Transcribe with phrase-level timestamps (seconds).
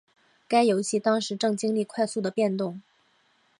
[0.47, 2.81] 该游戏当时正经历快速的变动。